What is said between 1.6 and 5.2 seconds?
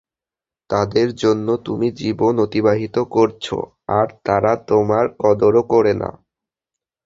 তুমি জীবন অতিবাহিত করছ, আর তারা তোমার